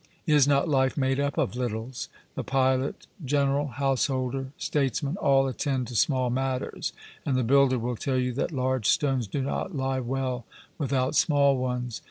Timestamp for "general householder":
3.23-4.47